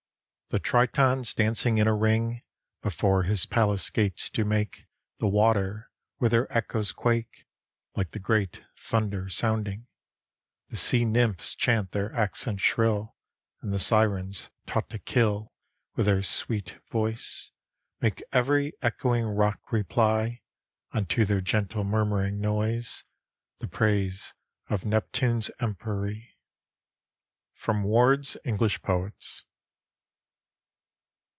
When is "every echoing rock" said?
18.33-19.71